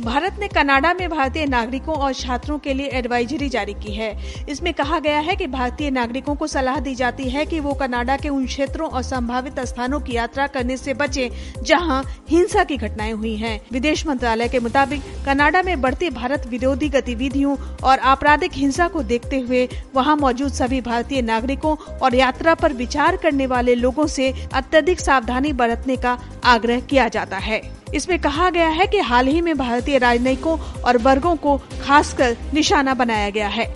भारत 0.00 0.36
ने 0.40 0.48
कनाडा 0.48 0.94
में 0.94 1.08
भारतीय 1.10 1.46
नागरिकों 1.46 1.94
और 1.94 2.14
छात्रों 2.14 2.58
के 2.58 2.74
लिए 2.74 2.86
एडवाइजरी 2.86 3.48
जारी 3.48 3.74
की 3.74 3.92
है 3.92 4.18
इसमें 4.48 4.74
कहा 4.74 4.98
गया 4.98 5.18
है 5.18 5.36
कि 5.36 5.46
भारतीय 5.46 5.90
नागरिकों 5.90 6.34
को 6.34 6.46
सलाह 6.46 6.80
दी 6.80 6.94
जाती 6.94 7.30
है 7.30 7.46
कि 7.46 7.60
वो 7.60 7.74
कनाडा 7.74 8.16
के 8.16 8.28
उन 8.28 8.46
क्षेत्रों 8.46 8.90
और 8.90 9.02
संभावित 9.02 9.60
स्थानों 9.60 10.00
की 10.00 10.12
यात्रा 10.12 10.46
करने 10.46 10.76
से 10.76 10.94
बचें, 10.94 11.28
जहाँ 11.62 12.04
हिंसा 12.30 12.64
की 12.64 12.76
घटनाएँ 12.76 13.12
हुई 13.12 13.36
हैं। 13.36 13.60
विदेश 13.72 14.06
मंत्रालय 14.06 14.48
के 14.48 14.60
मुताबिक, 14.60 15.00
कनाडा 15.26 15.62
में 15.62 15.80
बढ़ती 15.80 16.10
भारत 16.10 16.46
विरोधी 16.46 16.88
गतिविधियों 16.88 17.56
और 17.84 17.98
आपराधिक 17.98 18.52
हिंसा 18.52 18.88
को 18.88 19.02
देखते 19.02 19.38
हुए 19.38 19.68
वहाँ 19.94 20.16
मौजूद 20.16 20.52
सभी 20.52 20.80
भारतीय 20.80 21.22
नागरिकों 21.22 21.76
और 21.76 22.14
यात्रा 22.14 22.54
पर 22.54 22.72
विचार 22.72 23.16
करने 23.16 23.46
वाले 23.46 23.74
लोगों 23.74 24.04
ऐसी 24.04 24.48
अत्यधिक 24.52 25.00
सावधानी 25.00 25.52
बरतने 25.52 25.96
का 25.96 26.18
आग्रह 26.44 26.80
किया 26.80 27.08
जाता 27.08 27.36
है 27.36 27.86
इसमें 27.94 28.18
कहा 28.18 28.50
गया 28.50 28.68
है 28.68 28.86
कि 28.86 28.98
हाल 28.98 29.26
ही 29.26 29.40
में 29.40 29.56
भारतीय 29.86 29.98
राजनयिकों 29.98 30.58
और 30.82 30.96
वर्गों 30.98 31.34
को 31.36 31.56
खासकर 31.82 32.36
निशाना 32.54 32.94
बनाया 32.94 33.30
गया 33.30 33.48
है। 33.48 33.66